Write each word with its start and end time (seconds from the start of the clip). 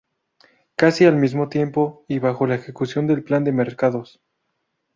Casi 0.77 1.05
al 1.05 1.15
mismo 1.17 1.47
tiempo 1.47 2.05
y 2.07 2.17
bajo 2.17 2.47
la 2.47 2.55
ejecución 2.55 3.05
del 3.05 3.23
Plan 3.23 3.43
de 3.43 3.51
Mercados. 3.51 4.19